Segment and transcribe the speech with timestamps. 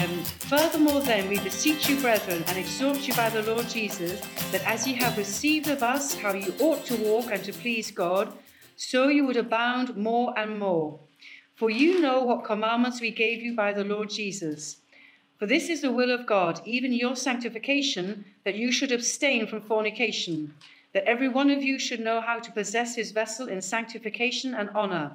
[0.00, 4.18] Um, Furthermore, then, we beseech you, brethren, and exhort you by the Lord Jesus,
[4.50, 7.90] that as ye have received of us how you ought to walk and to please
[7.90, 8.32] God,
[8.76, 10.98] so you would abound more and more.
[11.54, 14.78] For you know what commandments we gave you by the Lord Jesus.
[15.38, 19.60] For this is the will of God, even your sanctification, that you should abstain from
[19.60, 20.54] fornication,
[20.94, 24.70] that every one of you should know how to possess his vessel in sanctification and
[24.70, 25.12] honor,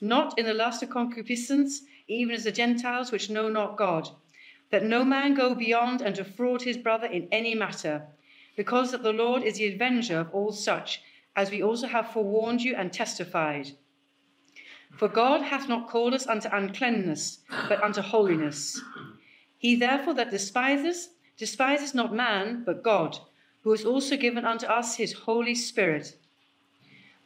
[0.00, 4.08] not in the lust of concupiscence, even as the Gentiles which know not God,
[4.70, 8.06] that no man go beyond and defraud his brother in any matter,
[8.56, 11.02] because that the Lord is the avenger of all such,
[11.34, 13.70] as we also have forewarned you and testified.
[14.96, 18.80] For God hath not called us unto uncleanness, but unto holiness.
[19.58, 23.18] He therefore that despises, despises not man, but God,
[23.62, 26.16] who has also given unto us his Holy Spirit.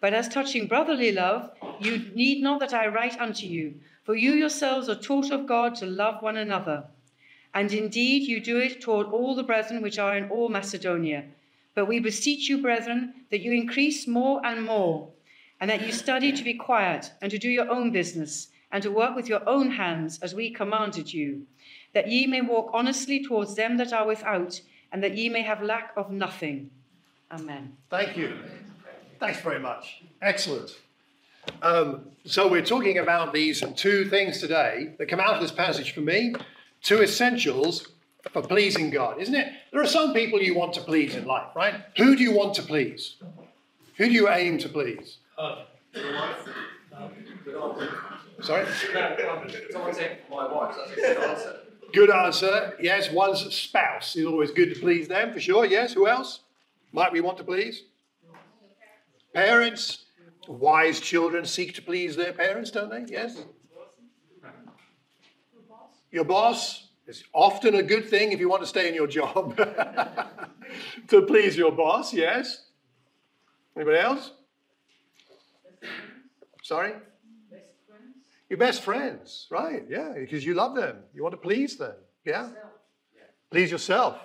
[0.01, 4.33] But as touching brotherly love, you need not that I write unto you, for you
[4.33, 6.85] yourselves are taught of God to love one another.
[7.55, 11.25] And indeed you do it toward all the brethren which are in all Macedonia.
[11.75, 15.09] But we beseech you, brethren, that you increase more and more,
[15.61, 18.91] and that you study to be quiet, and to do your own business, and to
[18.91, 21.47] work with your own hands, as we commanded you,
[21.95, 25.63] that ye may walk honestly towards them that are without, and that ye may have
[25.63, 26.71] lack of nothing.
[27.31, 27.77] Amen.
[27.91, 28.35] Thank you.
[29.19, 30.03] Thanks very much.
[30.21, 30.79] Excellent.
[31.63, 35.93] Um, so we're talking about these two things today that come out of this passage
[35.93, 36.35] for me,
[36.83, 37.89] two essentials
[38.31, 39.53] for pleasing God, isn't it?
[39.73, 41.75] There are some people you want to please in life, right?
[41.97, 43.17] Who do you want to please?
[43.97, 45.19] Who do you aim to please?
[48.43, 48.67] Sorry?
[49.71, 50.77] Someone say my wife.
[50.77, 51.59] That's a good answer.
[51.93, 52.77] Good answer.
[52.81, 55.67] Yes, one's spouse is always good to please them, for sure.
[55.67, 56.41] Yes, who else
[56.93, 57.83] might we want to please?
[59.35, 60.05] Parents.
[60.49, 63.05] Wise children seek to please their parents, don't they?
[63.13, 63.45] Yes.
[66.13, 69.57] Your boss is often a good thing if you want to stay in your job.
[71.09, 72.67] to please your boss, yes.
[73.75, 74.33] Anybody else?
[76.63, 76.93] Sorry?
[78.51, 79.85] Your best friends, right?
[79.89, 80.99] Yeah, because you love them.
[81.15, 81.95] You want to please them.
[82.27, 82.51] Yeah?
[83.51, 84.19] Please yourself.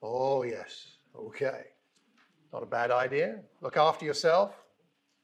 [0.00, 0.86] Oh, yes.
[1.16, 1.64] Okay.
[2.52, 3.40] Not a bad idea.
[3.60, 4.54] Look after yourself.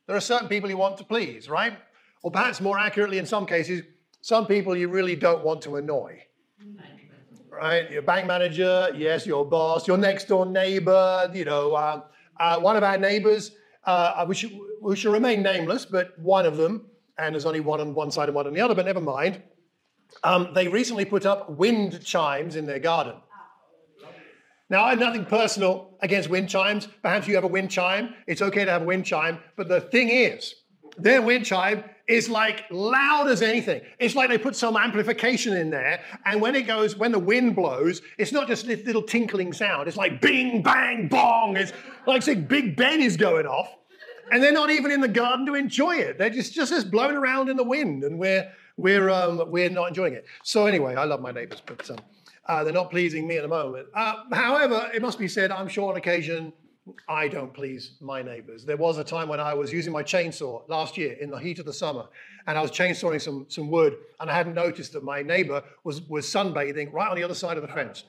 [0.09, 1.79] There are certain people you want to please, right?
[2.23, 3.83] Or perhaps more accurately, in some cases,
[4.25, 6.19] some people you really don't want to annoy.
[7.51, 7.91] Right?
[7.91, 12.01] Your bank manager, yes, your boss, your next door neighbor, you know, uh,
[12.41, 13.51] uh, one of our neighbors,
[13.85, 16.87] uh, we, should, we should remain nameless, but one of them,
[17.19, 19.43] and there's only one on one side and one on the other, but never mind.
[20.23, 23.17] Um, they recently put up wind chimes in their garden.
[24.71, 26.89] Now, I have nothing personal against wind chimes.
[27.03, 28.15] Perhaps you have a wind chime.
[28.27, 29.41] It's okay to have a wind chime.
[29.55, 30.55] But the thing is,
[30.97, 33.81] their wind chime is like loud as anything.
[33.99, 36.01] It's like they put some amplification in there.
[36.27, 39.89] And when it goes, when the wind blows, it's not just this little tinkling sound.
[39.89, 41.57] It's like bing, bang, bong.
[41.57, 41.73] It's
[42.07, 43.75] like saying Big Ben is going off.
[44.31, 46.19] And they're not even in the garden to enjoy it.
[46.19, 48.05] They're just, just as blown around in the wind.
[48.05, 50.27] And we're, we're, um, we're not enjoying it.
[50.43, 51.99] So anyway, I love my neighbors, but um,
[52.47, 53.89] uh, they're not pleasing me at the moment.
[53.95, 56.53] Uh, however, it must be said, I'm sure on occasion
[57.09, 58.65] I don't please my neighbors.
[58.65, 61.59] There was a time when I was using my chainsaw last year in the heat
[61.59, 62.07] of the summer,
[62.47, 66.03] and I was chainsawing some, some wood, and I hadn't noticed that my neighbor was,
[66.03, 68.05] was sunbathing right on the other side of the fence.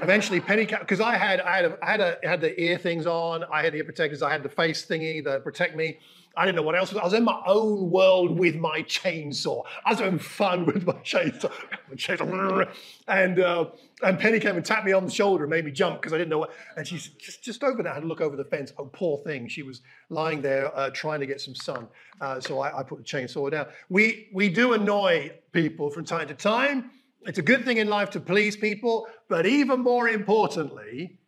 [0.00, 3.06] Eventually, Penny, because I had I had a, I had, a, had the ear things
[3.06, 5.98] on, I had the ear protectors, I had the face thingy that protect me.
[6.34, 6.94] I didn't know what else.
[6.94, 9.64] I was in my own world with my chainsaw.
[9.84, 11.52] I was having fun with my chainsaw.
[11.88, 12.68] my chainsaw.
[13.06, 13.66] And, uh,
[14.02, 16.18] and Penny came and tapped me on the shoulder and made me jump because I
[16.18, 16.52] didn't know what.
[16.76, 17.92] And she's just, just over there.
[17.92, 18.72] I had to look over the fence.
[18.78, 19.46] Oh, poor thing.
[19.48, 21.88] She was lying there uh, trying to get some sun.
[22.20, 23.66] Uh, so I, I put the chainsaw down.
[23.90, 26.90] We, we do annoy people from time to time.
[27.26, 29.06] It's a good thing in life to please people.
[29.28, 31.18] But even more importantly,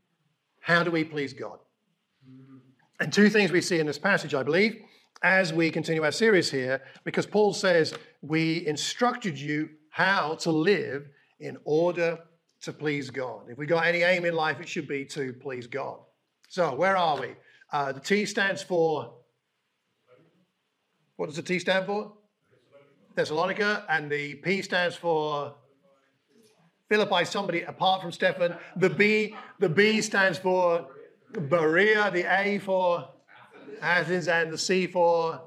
[0.60, 1.59] how do we please God?
[3.00, 4.81] And two things we see in this passage, I believe
[5.23, 11.07] as we continue our series here, because Paul says, We instructed you how to live
[11.41, 12.19] in order
[12.63, 13.43] to please God.
[13.49, 15.99] If we got any aim in life, it should be to please God.
[16.49, 17.28] So, where are we?
[17.72, 19.15] Uh, the T stands for.
[21.17, 22.13] What does the T stand for?
[23.15, 23.84] Thessalonica.
[23.89, 25.55] And the P stands for.
[26.89, 28.55] Philippi, somebody apart from Stephen.
[28.77, 30.87] The B, the B stands for
[31.33, 32.10] Berea.
[32.10, 33.09] The A for
[33.84, 35.42] Athens and the C for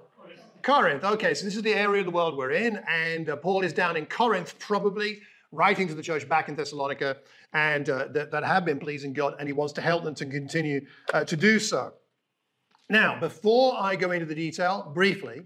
[0.62, 1.04] Corinth.
[1.04, 3.74] Okay, so this is the area of the world we're in, and uh, Paul is
[3.74, 7.18] down in Corinth, probably writing to the church back in Thessalonica,
[7.54, 10.26] and uh, that, that have been pleasing God, and he wants to help them to
[10.28, 11.94] continue uh, to do so.
[12.90, 15.42] Now, before I go into the detail, briefly,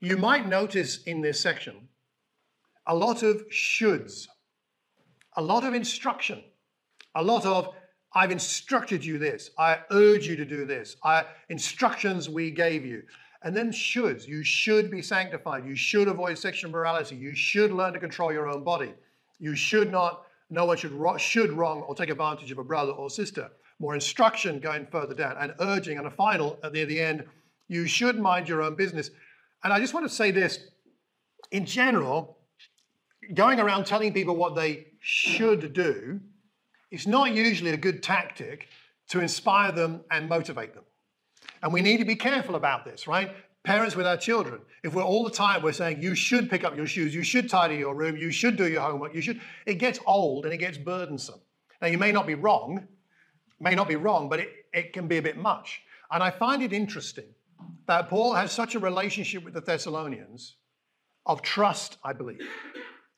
[0.00, 1.88] you might notice in this section
[2.86, 4.28] a lot of shoulds.
[5.36, 6.42] a lot of instruction,
[7.14, 7.74] a lot of
[8.16, 13.02] I've instructed you this, I urge you to do this, I instructions we gave you.
[13.42, 14.26] And then shoulds.
[14.26, 15.66] You should be sanctified.
[15.66, 17.14] You should avoid sexual morality.
[17.14, 18.94] You should learn to control your own body.
[19.38, 23.10] You should not, no one should, should wrong or take advantage of a brother or
[23.10, 23.50] sister.
[23.78, 27.22] More instruction going further down and urging, and a final at the, at the end,
[27.68, 29.10] you should mind your own business.
[29.62, 30.58] And I just want to say this
[31.50, 32.38] in general,
[33.34, 36.18] going around telling people what they should do
[36.90, 38.68] is not usually a good tactic
[39.08, 40.84] to inspire them and motivate them.
[41.62, 43.34] And we need to be careful about this, right?
[43.64, 46.76] Parents with our children, if we're all the time we're saying you should pick up
[46.76, 49.74] your shoes, you should tidy your room, you should do your homework, you should, it
[49.74, 51.40] gets old and it gets burdensome.
[51.82, 52.86] Now you may not be wrong,
[53.58, 55.82] may not be wrong, but it, it can be a bit much.
[56.10, 57.26] And I find it interesting
[57.86, 60.56] that Paul has such a relationship with the Thessalonians
[61.24, 62.46] of trust, I believe,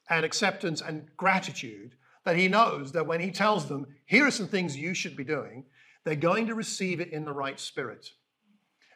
[0.09, 1.94] and acceptance and gratitude
[2.25, 5.25] that he knows that when he tells them, here are some things you should be
[5.25, 5.65] doing,
[6.05, 8.11] they're going to receive it in the right spirit.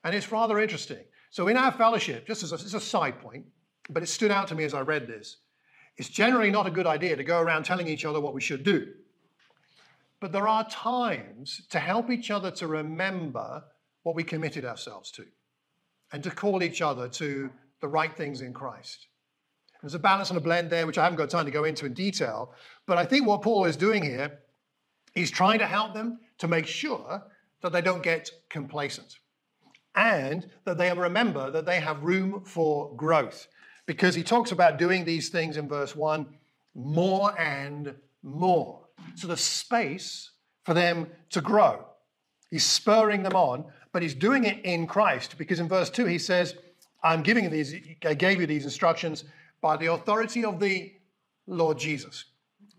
[0.05, 1.05] And it's rather interesting.
[1.31, 3.47] So, in our fellowship, just as a, a side point,
[3.89, 5.39] but it stood out to me as I read this,
[5.97, 8.65] it's generally not a good idea to go around telling each other what we should
[8.65, 8.89] do.
[10.21, 13.65] But there are times to help each other to remember
[14.03, 15.25] what we committed ourselves to
[16.13, 19.09] and to call each other to the right things in Christ.
[19.83, 21.87] There's a balance and a blend there, which I haven't got time to go into
[21.87, 22.55] in detail.
[22.87, 24.41] But I think what Paul is doing here,
[25.15, 27.23] he's trying to help them to make sure
[27.63, 29.19] that they don't get complacent
[29.95, 33.49] and that they remember that they have room for growth.
[33.87, 36.27] Because he talks about doing these things in verse 1
[36.75, 38.81] more and more.
[39.17, 40.31] So there's space
[40.65, 41.85] for them to grow.
[42.51, 46.19] He's spurring them on, but he's doing it in Christ because in verse 2 he
[46.19, 46.55] says,
[47.03, 47.75] I'm giving these,
[48.05, 49.25] I gave you these instructions
[49.61, 50.93] by the authority of the
[51.47, 52.25] Lord Jesus,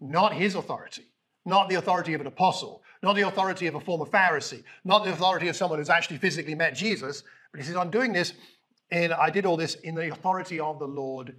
[0.03, 1.05] not his authority,
[1.45, 5.11] not the authority of an apostle, not the authority of a former Pharisee, not the
[5.11, 8.33] authority of someone who's actually physically met Jesus, but he says, I'm doing this
[8.91, 11.35] and I did all this in the authority of the Lord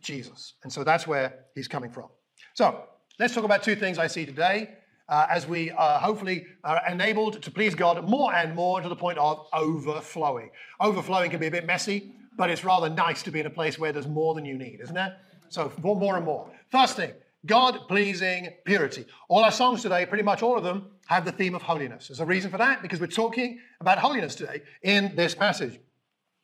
[0.00, 0.54] Jesus.
[0.62, 2.08] And so that's where he's coming from.
[2.54, 2.84] So
[3.18, 4.70] let's talk about two things I see today
[5.08, 8.96] uh, as we uh, hopefully are enabled to please God more and more to the
[8.96, 10.50] point of overflowing.
[10.80, 13.78] Overflowing can be a bit messy, but it's rather nice to be in a place
[13.78, 15.12] where there's more than you need, isn't it?
[15.48, 16.50] So more and more.
[16.70, 17.12] First thing,
[17.46, 19.06] God pleasing purity.
[19.28, 22.08] All our songs today, pretty much all of them, have the theme of holiness.
[22.08, 25.78] There's a reason for that because we're talking about holiness today in this passage.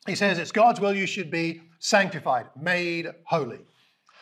[0.07, 3.59] He says it's God's will you should be sanctified, made holy.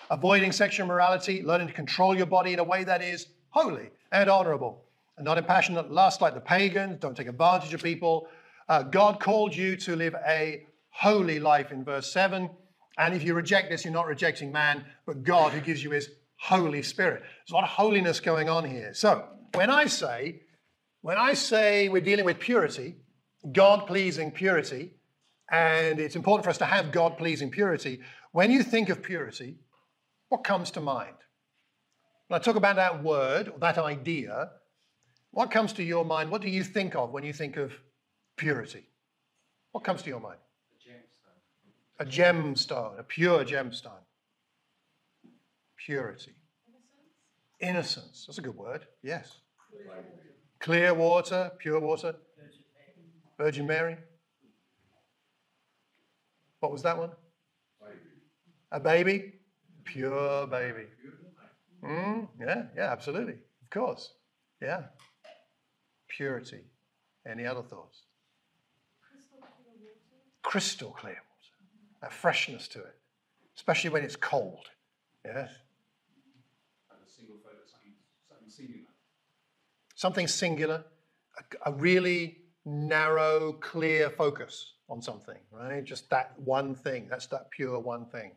[0.10, 4.30] Avoiding sexual morality, learning to control your body in a way that is holy and
[4.30, 4.84] honorable,
[5.18, 7.00] and not in passionate lust like the pagans.
[7.00, 8.28] Don't take advantage of people.
[8.68, 12.50] Uh, God called you to live a holy life in verse 7.
[12.98, 16.10] And if you reject this, you're not rejecting man, but God who gives you his
[16.44, 17.22] Holy Spirit.
[17.22, 18.94] There's a lot of holiness going on here.
[18.94, 20.42] So when I say,
[21.00, 22.98] when I say we're dealing with purity,
[23.50, 24.92] God pleasing purity,
[25.50, 28.02] and it's important for us to have God pleasing purity,
[28.34, 29.56] when you think of purity,
[30.28, 31.16] what comes to mind?
[32.28, 34.50] When I talk about that word, or that idea,
[35.32, 36.30] what comes to your mind?
[36.30, 37.72] What do you think of when you think of
[38.36, 38.90] purity?
[39.72, 40.40] What comes to your mind?
[42.02, 42.06] A gemstone.
[42.06, 44.04] A gemstone, a pure gemstone
[45.86, 46.34] purity.
[47.64, 48.26] Innocence.
[48.28, 48.86] That's a good word.
[49.02, 49.38] Yes.
[50.60, 52.14] Clear water, pure water.
[53.38, 53.96] Virgin Mary.
[56.60, 57.12] What was that one?
[58.72, 59.34] A baby?
[59.86, 60.88] Pure baby.
[61.84, 63.34] Mm, yeah, yeah, absolutely.
[63.34, 64.14] Of course.
[64.62, 64.84] Yeah.
[66.10, 66.66] Purity.
[67.26, 68.04] Any other thoughts?
[70.42, 71.56] Crystal clear water.
[72.02, 72.96] That freshness to it,
[73.56, 74.66] especially when it's cold.
[75.26, 75.50] Yes.
[78.56, 78.90] singular.
[80.04, 80.84] Something singular,
[81.40, 85.82] a, a really narrow, clear focus on something, right?
[85.82, 87.08] Just that one thing.
[87.10, 88.34] That's that pure one thing.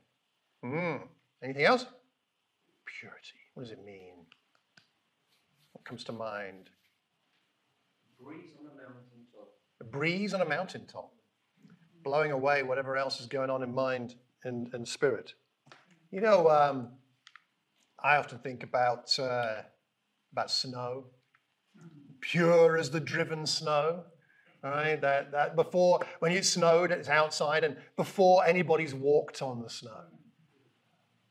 [0.64, 1.00] Mm.
[1.42, 1.86] Anything else?
[3.00, 3.40] Purity.
[3.54, 4.14] What does it mean?
[5.72, 6.70] What comes to mind?
[8.22, 9.48] Breeze on a mountaintop.
[9.80, 11.10] A breeze on a mountaintop,
[12.04, 15.34] blowing away whatever else is going on in mind and, and spirit.
[16.12, 16.90] You know, um,
[17.98, 19.62] I often think about uh,
[20.30, 21.06] about snow,
[22.30, 24.04] pure as the driven snow.
[24.62, 25.00] Right?
[25.00, 30.00] That, that before, when it snowed, it's outside, and before anybody's walked on the snow.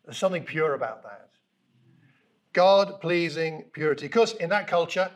[0.05, 1.29] There's something pure about that.
[2.53, 4.05] God pleasing purity.
[4.05, 5.11] Because in that culture,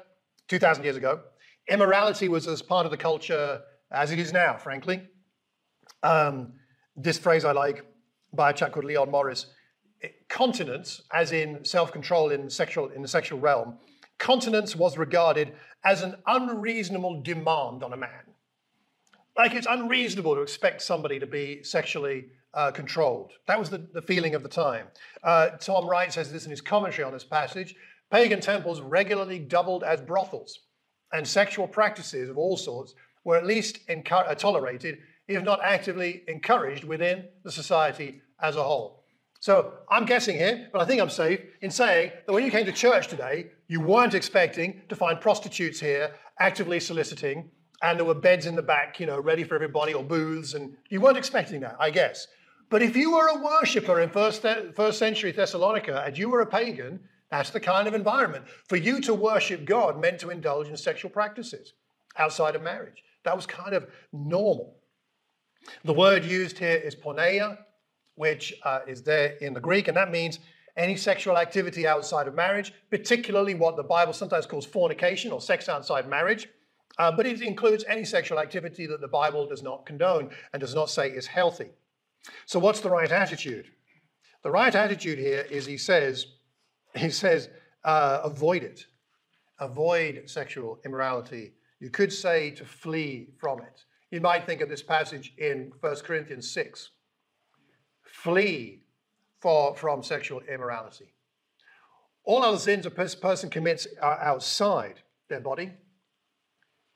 [0.50, 1.22] 2,000 years ago,
[1.70, 5.02] immorality was as part of the culture as it is now, frankly.
[6.04, 6.54] Um,
[6.98, 7.86] this phrase I like
[8.34, 9.46] by a chap called Leon Morris
[10.30, 13.78] continence, as in self-control in sexual in the sexual realm,
[14.18, 18.24] continence was regarded as an unreasonable demand on a man.
[19.38, 23.32] Like it's unreasonable to expect somebody to be sexually uh, controlled.
[23.48, 24.88] That was the, the feeling of the time.
[25.24, 27.76] Uh, Tom Wright says this in his commentary on this passage.
[28.12, 30.60] Pagan temples regularly doubled as brothels,
[31.14, 33.80] and sexual practices of all sorts were at least
[34.38, 38.99] tolerated, if not actively encouraged, within the society as a whole.
[39.40, 42.66] So I'm guessing here, but I think I'm safe in saying that when you came
[42.66, 47.50] to church today, you weren't expecting to find prostitutes here actively soliciting,
[47.82, 50.76] and there were beds in the back, you know, ready for everybody, or booths, and
[50.90, 52.28] you weren't expecting that, I guess.
[52.70, 56.46] But if you were a worshiper in first, first century Thessalonica and you were a
[56.46, 57.00] pagan,
[57.32, 58.46] that's the kind of environment.
[58.68, 61.74] For you to worship God meant to indulge in sexual practices
[62.18, 63.04] outside of marriage.
[63.24, 64.76] That was kind of normal.
[65.84, 67.58] The word used here is porneia,
[68.20, 70.40] which uh, is there in the Greek, and that means
[70.76, 75.70] any sexual activity outside of marriage, particularly what the Bible sometimes calls fornication or sex
[75.70, 76.50] outside marriage.
[76.98, 80.76] Uh, but it includes any sexual activity that the Bible does not condone and does
[80.76, 81.70] not say is healthy.
[82.46, 83.68] So, what's the right attitude?
[84.44, 86.26] The right attitude here is he says,
[86.98, 87.48] he says,
[87.86, 88.86] uh, avoid it.
[89.60, 91.54] Avoid sexual immorality.
[91.80, 93.86] You could say to flee from it.
[94.12, 96.90] You might think of this passage in 1 Corinthians 6.
[98.24, 98.82] Flee
[99.40, 101.14] for, from sexual immorality.
[102.26, 104.96] All other sins a person commits are outside
[105.30, 105.72] their body,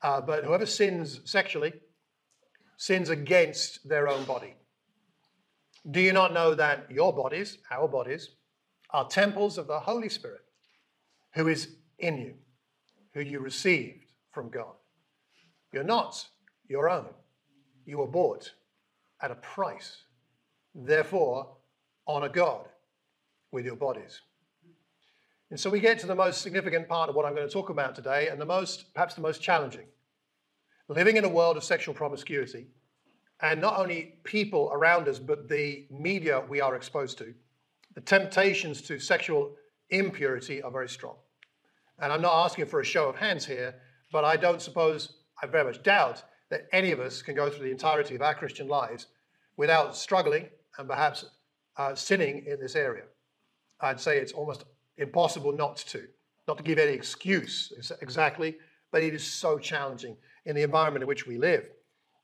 [0.02, 1.72] uh, but whoever sins sexually
[2.76, 4.54] sins against their own body.
[5.90, 8.30] Do you not know that your bodies, our bodies,
[8.90, 10.42] are temples of the Holy Spirit
[11.34, 12.34] who is in you,
[13.14, 14.74] who you received from God?
[15.72, 16.26] You're not
[16.68, 17.08] your own.
[17.86, 18.52] You were bought
[19.22, 20.04] at a price.
[20.74, 21.56] Therefore,
[22.06, 22.68] honor God
[23.52, 24.20] with your bodies.
[25.50, 27.70] And so we get to the most significant part of what I'm going to talk
[27.70, 29.86] about today, and the most, perhaps the most challenging.
[30.88, 32.66] Living in a world of sexual promiscuity
[33.40, 37.34] and not only people around us, but the media we are exposed to,
[37.94, 39.54] the temptations to sexual
[39.90, 41.16] impurity are very strong.
[42.00, 43.74] And I'm not asking for a show of hands here,
[44.12, 47.66] but I don't suppose, I very much doubt, that any of us can go through
[47.66, 49.06] the entirety of our Christian lives
[49.56, 51.24] without struggling and perhaps
[51.76, 53.04] uh, sinning in this area.
[53.80, 54.64] I'd say it's almost
[54.96, 56.06] impossible not to,
[56.46, 58.56] not to give any excuse exactly,
[58.92, 60.16] but it is so challenging
[60.46, 61.68] in the environment in which we live.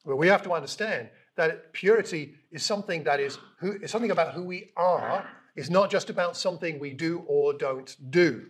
[0.04, 4.34] But we have to understand that purity is something that is, who, is something about
[4.34, 5.28] who we are.
[5.56, 8.46] It's not just about something we do or don't do.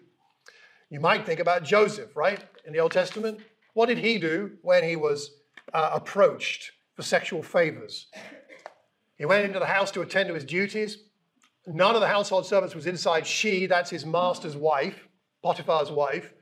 [0.91, 2.45] You might think about Joseph, right?
[2.67, 3.41] In the Old Testament.
[3.75, 5.31] What did he do when he was
[5.73, 8.09] uh, approached for sexual favors?
[9.21, 10.97] He went into the house to attend to his duties.
[11.67, 13.27] None of the household servants was inside.
[13.27, 15.07] She, that's his master's wife,
[15.43, 16.33] Potiphar's wife,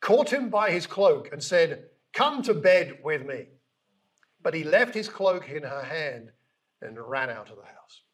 [0.00, 3.48] caught him by his cloak and said, Come to bed with me.
[4.42, 6.30] But he left his cloak in her hand
[6.80, 8.04] and ran out of the house.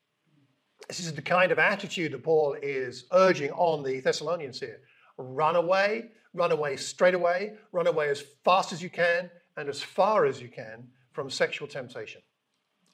[0.89, 4.81] This is the kind of attitude that Paul is urging on the Thessalonians here.
[5.19, 9.81] Run away, run away straight away, run away as fast as you can and as
[9.81, 12.23] far as you can from sexual temptation,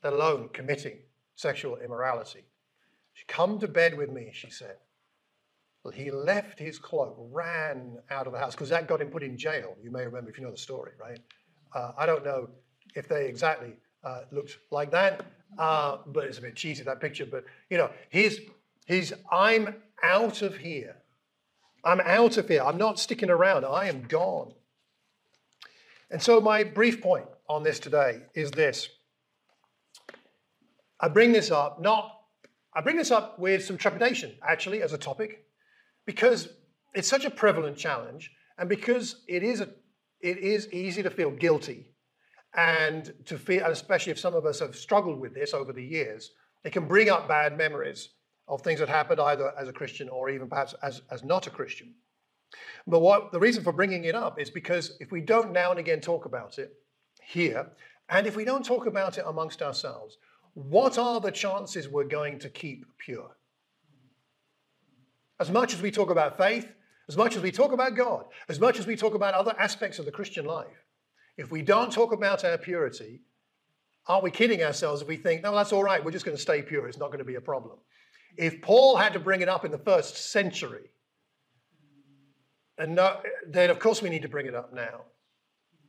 [0.07, 0.99] alone committing
[1.35, 2.45] sexual immorality.
[3.15, 4.77] She Come to bed with me, she said.
[5.83, 9.23] Well, he left his cloak, ran out of the house, because that got him put
[9.23, 9.77] in jail.
[9.83, 11.21] You may remember if you know the story, right?
[11.75, 12.49] Uh, I don't know
[12.95, 15.25] if they exactly uh, looked like that.
[15.59, 17.27] Uh, but it's a bit cheesy, that picture.
[17.27, 18.41] But, you know, he's,
[18.87, 20.97] he's, I'm out of here.
[21.85, 22.63] I'm out of here.
[22.63, 23.65] I'm not sticking around.
[23.65, 24.53] I am gone.
[26.11, 28.89] And so, my brief point on this today is this.
[31.01, 32.13] I bring this up not,
[32.75, 35.45] I bring this up with some trepidation, actually, as a topic,
[36.07, 36.49] because
[36.95, 39.69] it's such a prevalent challenge, and because it is, a,
[40.21, 41.93] it is easy to feel guilty
[42.55, 46.33] and to feel, especially if some of us have struggled with this over the years,
[46.65, 48.11] it can bring up bad memories
[48.49, 51.51] of things that happened either as a Christian or even perhaps as, as not a
[51.51, 51.95] Christian.
[52.87, 55.81] But what the reason for bringing it up is because if we don't now and
[55.81, 56.73] again talk about it
[57.23, 57.67] here,
[58.09, 60.17] and if we don't talk about it amongst ourselves,
[60.57, 63.37] what are the chances we're going to keep pure?
[65.39, 66.73] As much as we talk about faith,
[67.11, 69.99] as much as we talk about God, as much as we talk about other aspects
[69.99, 70.87] of the Christian life,
[71.37, 73.21] if we don't talk about our purity,
[74.07, 76.43] aren't we kidding ourselves if we think, no, that's all right, we're just going to
[76.43, 77.77] stay pure, it's not going to be a problem?
[78.39, 80.89] If Paul had to bring it up in the first century,
[82.79, 85.03] and no, then of course we need to bring it up now.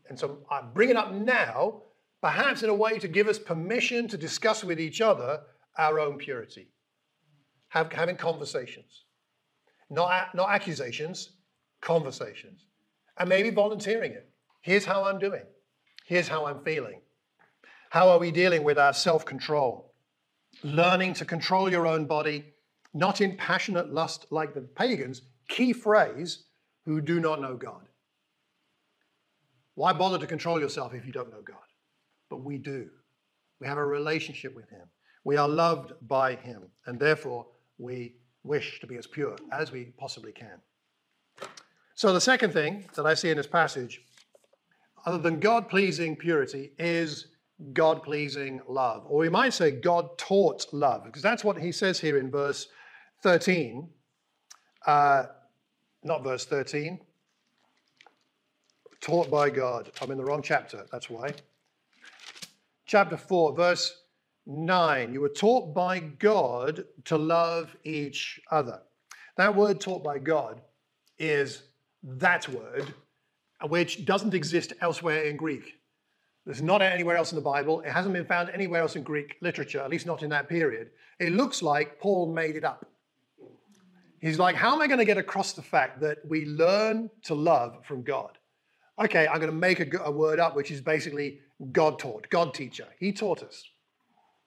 [0.10, 1.84] And so I bring it up now,
[2.22, 5.42] perhaps in a way to give us permission to discuss with each other
[5.78, 6.70] our own purity.
[7.70, 9.04] have, having conversations.
[9.90, 11.32] Not, not accusations,
[11.82, 12.66] conversations.
[13.18, 14.30] And maybe volunteering it.
[14.62, 15.44] Here's how I'm doing.
[16.06, 17.02] Here's how I'm feeling.
[17.90, 19.94] How are we dealing with our self control?
[20.64, 22.54] Learning to control your own body,
[22.94, 26.46] not in passionate lust like the pagans, key phrase,
[26.86, 27.88] who do not know God.
[29.76, 31.67] Why bother to control yourself if you don't know God?
[32.30, 32.90] But we do.
[33.60, 34.88] We have a relationship with Him.
[35.24, 39.94] We are loved by Him, and therefore we wish to be as pure as we
[39.98, 40.62] possibly can.
[41.96, 44.02] So, the second thing that I see in this passage,
[45.06, 47.28] other than God pleasing purity, is
[47.74, 49.06] God pleasing love.
[49.08, 52.68] Or we might say God taught love, because that's what he says here in verse
[53.24, 53.90] 13.
[54.86, 55.24] Uh,
[56.04, 57.00] not verse 13.
[59.02, 59.92] Taught by God.
[60.02, 61.34] I'm in the wrong chapter, that's why.
[62.88, 64.04] Chapter 4, verse
[64.46, 65.14] 9.
[65.14, 68.80] You were taught by God to love each other.
[69.36, 70.62] That word taught by God
[71.20, 71.64] is
[72.02, 72.94] that word,
[73.68, 75.74] which doesn't exist elsewhere in Greek.
[76.46, 77.82] It's not anywhere else in the Bible.
[77.82, 80.92] It hasn't been found anywhere else in Greek literature, at least not in that period.
[81.20, 82.86] It looks like Paul made it up.
[84.22, 87.36] He's like, how am I going to get across the fact that we learn to
[87.36, 88.38] love from God?
[88.98, 92.54] Okay, I'm going to make a, a word up, which is basically God taught, God
[92.54, 92.88] teacher.
[93.00, 93.64] He taught us.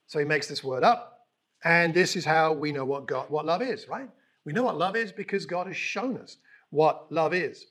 [0.07, 1.26] So he makes this word up,
[1.64, 4.09] and this is how we know what God, what love is, right?
[4.45, 6.38] We know what love is because God has shown us
[6.71, 7.67] what love is.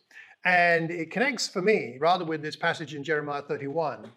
[0.46, 4.10] And it connects for me rather with this passage in Jeremiah 31.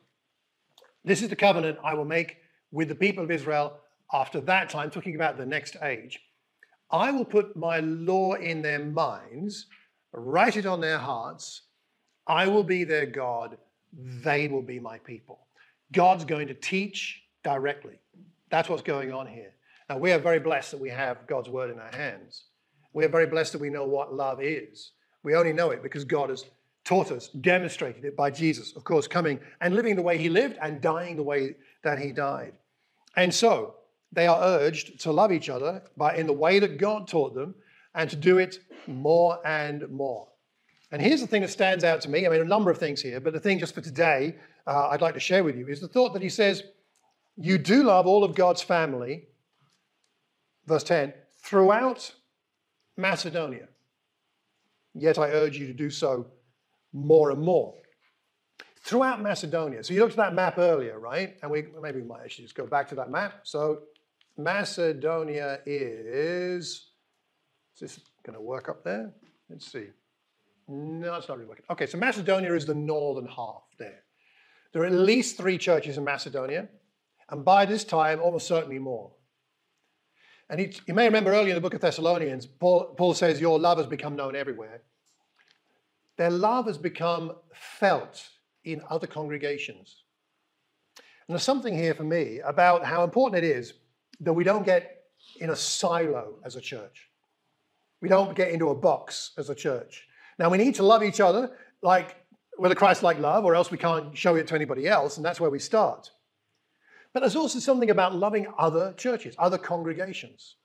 [1.05, 2.37] This is the covenant I will make
[2.71, 3.79] with the people of Israel
[4.12, 6.21] after that time, talking about the next age.
[6.91, 9.67] I will put my law in their minds,
[10.12, 11.62] write it on their hearts.
[12.26, 13.57] I will be their God.
[13.93, 15.47] They will be my people.
[15.93, 18.01] God's going to teach directly.
[18.51, 19.53] That's what's going on here.
[19.89, 22.45] Now, we are very blessed that we have God's word in our hands.
[22.93, 24.93] We are very blessed that we know what love is.
[25.23, 26.45] We only know it because God has
[26.85, 30.59] taught us, demonstrated it by Jesus, of course, coming and living the way he lived
[30.61, 32.55] and dying the way that he died.
[33.16, 33.75] And so,
[34.12, 37.55] they are urged to love each other by, in the way that God taught them
[37.95, 40.29] and to do it more and more.
[40.92, 42.26] And here's the thing that stands out to me.
[42.26, 45.00] I mean, a number of things here, but the thing just for today uh, I'd
[45.00, 46.62] like to share with you is the thought that he says,
[47.37, 49.24] You do love all of God's family,
[50.66, 52.14] verse 10, throughout
[52.98, 53.68] Macedonia.
[54.94, 56.26] Yet I urge you to do so
[56.92, 57.74] more and more.
[58.85, 59.83] Throughout Macedonia.
[59.83, 61.37] So you looked at that map earlier, right?
[61.40, 63.40] And we maybe we might actually just go back to that map.
[63.44, 63.85] So
[64.37, 66.90] Macedonia is,
[67.74, 69.14] is this going to work up there?
[69.48, 69.87] Let's see.
[70.68, 71.64] No, it's not really working.
[71.70, 74.03] Okay, so Macedonia is the northern half there.
[74.72, 76.68] There are at least three churches in Macedonia,
[77.29, 79.12] and by this time, almost certainly more.
[80.48, 83.59] And he, you may remember earlier in the book of Thessalonians, Paul, Paul says, Your
[83.59, 84.83] love has become known everywhere.
[86.16, 88.29] Their love has become felt
[88.64, 90.03] in other congregations.
[90.98, 93.75] And there's something here for me about how important it is
[94.20, 95.05] that we don't get
[95.40, 97.09] in a silo as a church.
[98.01, 100.07] We don't get into a box as a church.
[100.38, 101.51] Now, we need to love each other
[101.83, 102.16] like
[102.59, 105.25] with a Christ like love, or else we can't show it to anybody else, and
[105.25, 106.11] that's where we start.
[107.12, 110.57] But there's also something about loving other churches, other congregations.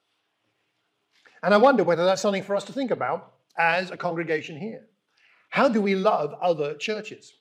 [1.44, 4.88] And I wonder whether that's something for us to think about as a congregation here.
[5.50, 7.34] How do we love other churches?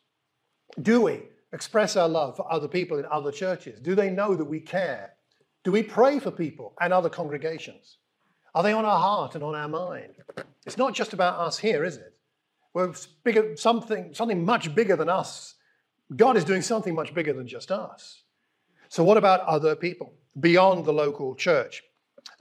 [0.83, 3.81] Do we express our love for other people in other churches?
[3.81, 5.15] Do they know that we care?
[5.65, 7.99] Do we pray for people and other congregations?
[8.55, 10.15] Are they on our heart and on our mind?
[10.65, 12.16] It's not just about us here, is it?
[12.77, 12.93] We're
[13.25, 15.55] bigger, something, something much bigger than us.
[16.15, 18.25] God is doing something much bigger than just us.
[18.91, 21.83] So, what about other people beyond the local church?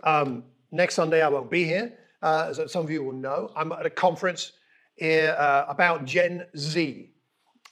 [0.04, 0.43] Um,
[0.74, 1.93] next Sunday, I won't be here.
[2.21, 4.52] Uh, as some of you will know, I'm at a conference
[4.98, 7.12] here, uh, about Gen Z,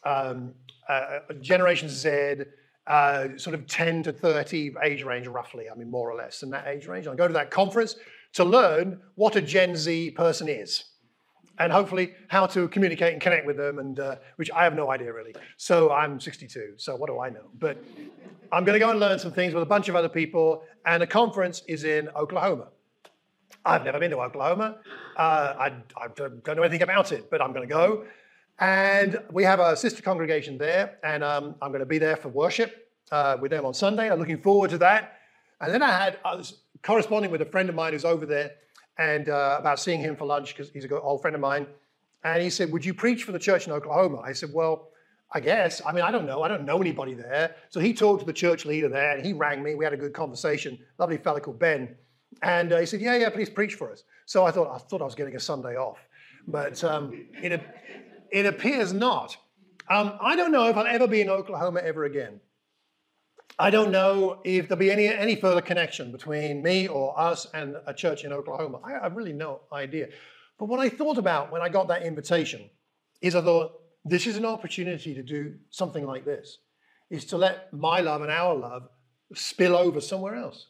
[0.06, 0.54] um,
[0.88, 2.46] uh, Generation Z,
[2.88, 6.50] uh, sort of 10 to 30 age range, roughly, I mean, more or less in
[6.52, 7.08] that age range.
[7.08, 7.98] I'll go to that conference
[8.36, 10.86] to learn what a Gen Z person is
[11.60, 14.92] and hopefully how to communicate and connect with them, and uh, which I have no
[14.92, 15.36] idea really.
[15.58, 17.50] So I'm 62, so what do I know?
[17.60, 17.84] But
[18.52, 21.02] I'm going to go and learn some things with a bunch of other people, and
[21.02, 22.70] the conference is in Oklahoma.
[23.66, 24.78] I've never been to Oklahoma.
[25.16, 28.06] Uh, I, I, don't know anything about it, but I'm going to go.
[28.60, 32.30] And we have a sister congregation there, and um, I'm going to be there for
[32.30, 34.12] worship uh, with them on Sunday.
[34.12, 35.18] I'm looking forward to that.
[35.62, 38.52] And then I had I was corresponding with a friend of mine who's over there,
[38.98, 41.68] and uh, about seeing him for lunch because he's an old friend of mine.
[42.24, 44.90] And he said, "Would you preach for the church in Oklahoma?" I said, "Well."
[45.36, 45.82] I guess.
[45.84, 46.44] I mean, I don't know.
[46.44, 47.56] I don't know anybody there.
[47.70, 49.74] So he talked to the church leader there and he rang me.
[49.74, 50.78] We had a good conversation.
[51.00, 51.96] Lovely fellow called Ben.
[52.42, 54.04] And uh, he said, Yeah, yeah, please preach for us.
[54.26, 55.98] So I thought, I thought I was getting a Sunday off,
[56.48, 57.62] but um, it,
[58.32, 59.36] it appears not.
[59.90, 62.40] Um, I don't know if I'll ever be in Oklahoma ever again.
[63.60, 67.76] I don't know if there'll be any, any further connection between me or us and
[67.86, 68.80] a church in Oklahoma.
[68.84, 70.08] I have really no idea.
[70.58, 72.70] But what I thought about when I got that invitation
[73.22, 76.58] is I thought, this is an opportunity to do something like this,
[77.10, 78.90] is to let my love and our love
[79.34, 80.68] spill over somewhere else.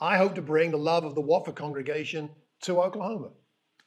[0.00, 2.30] I hope to bring the love of the Watford congregation
[2.62, 3.30] to Oklahoma.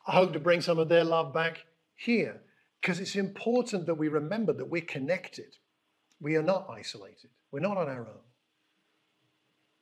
[0.08, 1.65] I hope to bring some of their love back
[1.96, 2.42] here
[2.82, 5.58] because it's important that we remember that we're connected.
[6.19, 8.21] We are not isolated, we're not on our own.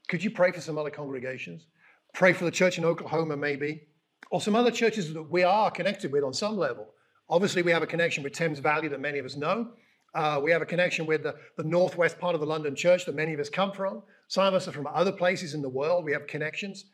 [0.08, 1.65] Could you pray for some other congregations?
[2.13, 3.88] Pray for the church in Oklahoma, maybe,
[4.32, 6.88] or some other churches that we are connected with on some level.
[7.30, 9.71] Obviously, we have a connection with Thames Valley that many of us know.
[10.15, 13.15] Uh, we have a connection with the, the northwest part of the London church that
[13.15, 14.02] many of us come from.
[14.30, 16.06] Some of us are from other places in the world.
[16.06, 16.86] We have connections.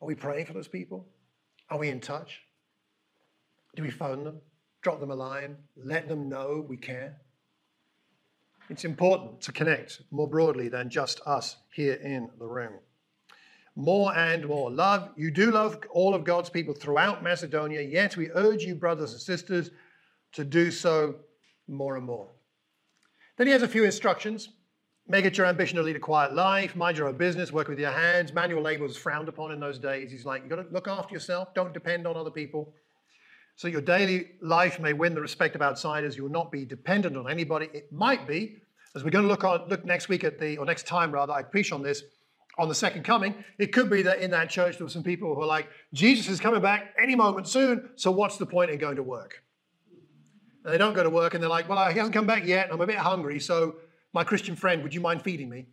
[0.00, 1.08] Are we praying for those people?
[1.68, 2.40] Are we in touch?
[3.76, 4.40] Do we phone them,
[4.82, 7.18] drop them a line, let them know we care?
[8.70, 12.74] It's important to connect more broadly than just us here in the room.
[13.74, 14.70] More and more.
[14.70, 19.10] Love, you do love all of God's people throughout Macedonia, yet we urge you, brothers
[19.10, 19.70] and sisters,
[20.34, 21.16] to do so
[21.66, 22.28] more and more.
[23.38, 24.50] Then he has a few instructions.
[25.08, 27.80] Make it your ambition to lead a quiet life, mind your own business, work with
[27.80, 28.32] your hands.
[28.32, 30.12] Manual labor was frowned upon in those days.
[30.12, 32.72] He's like, you've got to look after yourself, don't depend on other people.
[33.60, 36.16] So your daily life may win the respect of outsiders.
[36.16, 37.68] You will not be dependent on anybody.
[37.74, 38.56] It might be,
[38.94, 41.34] as we're going to look on look next week at the, or next time rather,
[41.34, 42.04] I preach on this,
[42.56, 45.34] on the second coming, it could be that in that church there were some people
[45.34, 48.78] who are like, Jesus is coming back any moment soon, so what's the point in
[48.78, 49.44] going to work?
[50.64, 52.70] And they don't go to work and they're like, well, he hasn't come back yet,
[52.72, 53.74] I'm a bit hungry, so
[54.14, 55.66] my Christian friend, would you mind feeding me?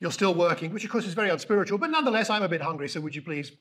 [0.00, 2.88] You're still working, which of course is very unspiritual, but nonetheless, I'm a bit hungry,
[2.88, 3.52] so would you please?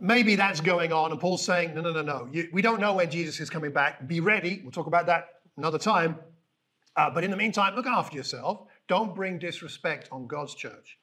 [0.00, 2.28] Maybe that's going on, and Paul's saying, no, no, no, no.
[2.30, 4.06] You, we don't know when Jesus is coming back.
[4.06, 4.60] Be ready.
[4.62, 5.26] We'll talk about that
[5.56, 6.18] another time.
[6.96, 8.66] Uh, but in the meantime, look after yourself.
[8.88, 10.98] Don't bring disrespect on God's church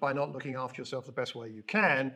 [0.00, 2.12] by not looking after yourself the best way you can,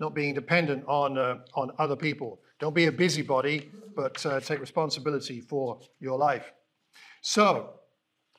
[0.00, 2.40] not being dependent on, uh, on other people.
[2.58, 6.52] Don't be a busybody, but uh, take responsibility for your life.
[7.22, 7.74] So,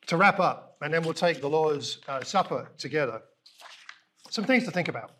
[0.08, 3.22] to wrap up, and then we'll take the Lord's uh, Supper together.
[4.30, 5.12] Some things to think about.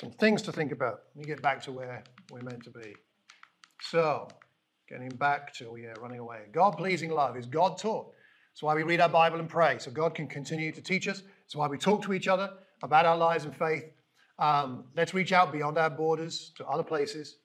[0.00, 1.00] Some things to think about.
[1.16, 2.94] Let me get back to where we're meant to be.
[3.80, 4.28] So,
[4.88, 6.42] getting back to, yeah, running away.
[6.52, 8.12] God pleasing love is God taught.
[8.52, 11.22] That's why we read our Bible and pray, so God can continue to teach us.
[11.42, 12.48] That's why we talk to each other
[12.84, 13.86] about our lives and faith.
[14.38, 17.38] Um, let's reach out beyond our borders to other places.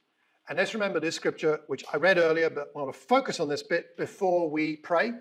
[0.47, 3.49] And let's remember this scripture, which I read earlier, but I want to focus on
[3.49, 5.13] this bit before we pray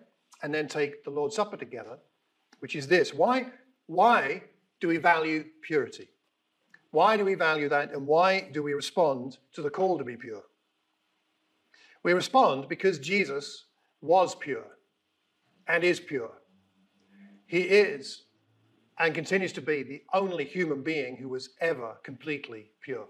[0.43, 1.97] and then take the Lord's Supper together,
[2.59, 3.15] which is this.
[3.15, 3.47] Why,
[3.87, 4.43] why
[4.83, 6.11] do we value purity?
[6.93, 7.93] Why do we value that?
[7.93, 10.45] And why do we respond to the call to be pure?
[12.03, 13.65] We respond because Jesus
[14.03, 14.67] was pure
[15.67, 16.33] and is pure.
[17.47, 18.25] He is
[18.99, 23.07] and continues to be the only human being who was ever completely pure.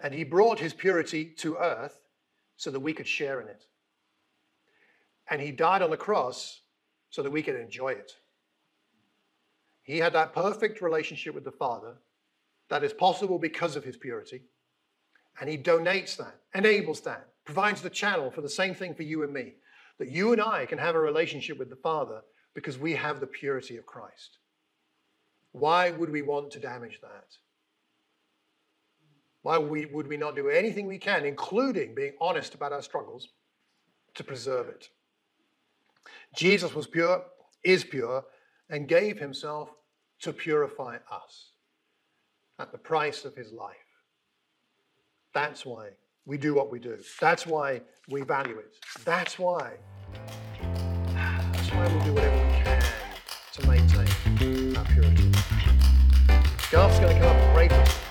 [0.00, 2.00] And he brought his purity to earth
[2.56, 3.64] so that we could share in it.
[5.30, 6.62] And he died on the cross
[7.10, 8.12] so that we could enjoy it.
[9.82, 11.94] He had that perfect relationship with the Father
[12.68, 14.42] that is possible because of his purity.
[15.40, 19.22] And he donates that, enables that, provides the channel for the same thing for you
[19.22, 19.54] and me.
[19.98, 22.20] That you and I can have a relationship with the Father
[22.54, 24.38] because we have the purity of Christ.
[25.52, 27.36] Why would we want to damage that?
[29.42, 33.28] Why would we not do anything we can, including being honest about our struggles,
[34.14, 34.88] to preserve it?
[36.34, 37.24] Jesus was pure,
[37.64, 38.24] is pure,
[38.68, 39.70] and gave himself
[40.20, 41.52] to purify us
[42.58, 43.76] at the price of his life.
[45.32, 45.90] That's why
[46.26, 46.98] we do what we do.
[47.20, 48.74] That's why we value it.
[49.04, 49.74] That's why.
[51.12, 52.82] That's why we do whatever we can
[53.54, 55.30] to maintain our purity.
[56.70, 58.07] Garth's going to come up and pray for us.